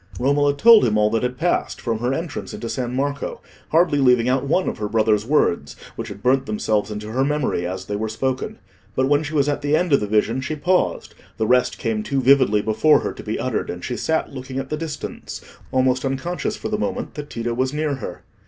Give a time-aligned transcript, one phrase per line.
[0.19, 4.27] Romola told him all that had passed, from her entrance into San Marco, hardly leaving
[4.27, 7.95] out one of her brother's words, which had burnt themselves into her memory as they
[7.95, 8.57] were spoken.
[8.95, 12.01] But when she was at the end of the vision, she paused; the rest came
[12.01, 15.39] too vividly before her to be uttered, and she sat looking at the distance,
[15.71, 18.23] almost unconscious for the moment that Tito was near her.